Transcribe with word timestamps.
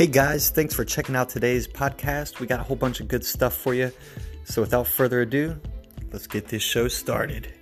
Hey 0.00 0.06
guys, 0.06 0.48
thanks 0.48 0.72
for 0.72 0.82
checking 0.82 1.14
out 1.14 1.28
today's 1.28 1.68
podcast. 1.68 2.40
We 2.40 2.46
got 2.46 2.58
a 2.58 2.62
whole 2.62 2.74
bunch 2.74 3.00
of 3.00 3.08
good 3.08 3.22
stuff 3.22 3.52
for 3.52 3.74
you. 3.74 3.92
So 4.44 4.62
without 4.62 4.86
further 4.86 5.20
ado, 5.20 5.60
let's 6.10 6.26
get 6.26 6.48
this 6.48 6.62
show 6.62 6.88
started. 6.88 7.52